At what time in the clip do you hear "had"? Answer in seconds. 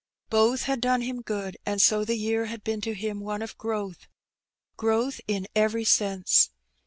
0.63-0.81, 2.45-2.63